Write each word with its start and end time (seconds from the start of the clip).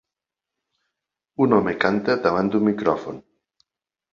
Un 1.47 1.53
home 1.59 1.75
canta 1.85 2.15
davant 2.25 2.53
d'un 2.57 2.67
micròfon 2.71 3.21